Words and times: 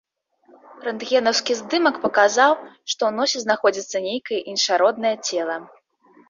Рэнтгенаўскі 0.85 1.57
здымак 1.59 1.95
паказаў, 2.05 2.51
што 2.93 3.01
ў 3.09 3.15
носе 3.19 3.37
знаходзіцца 3.45 3.97
нейкае 4.07 4.39
іншароднае 4.55 5.15
цела. 5.29 5.61